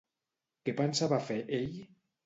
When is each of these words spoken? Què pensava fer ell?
Què 0.69 0.75
pensava 0.81 1.21
fer 1.31 1.41
ell? 1.63 1.81